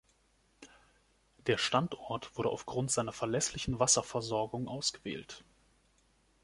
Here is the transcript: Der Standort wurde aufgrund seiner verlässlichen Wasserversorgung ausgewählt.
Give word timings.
Der 1.45 1.59
Standort 1.59 2.35
wurde 2.35 2.49
aufgrund 2.49 2.89
seiner 2.89 3.11
verlässlichen 3.11 3.77
Wasserversorgung 3.77 4.67
ausgewählt. 4.67 5.43